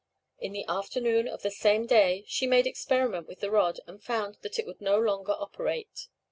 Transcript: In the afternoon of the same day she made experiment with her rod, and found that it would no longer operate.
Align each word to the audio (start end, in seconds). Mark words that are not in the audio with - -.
In 0.39 0.51
the 0.51 0.65
afternoon 0.67 1.27
of 1.27 1.43
the 1.43 1.51
same 1.51 1.85
day 1.85 2.23
she 2.25 2.47
made 2.47 2.65
experiment 2.65 3.27
with 3.27 3.41
her 3.41 3.51
rod, 3.51 3.79
and 3.85 4.01
found 4.03 4.39
that 4.41 4.57
it 4.57 4.65
would 4.65 4.81
no 4.81 4.97
longer 4.97 5.33
operate. 5.37 6.07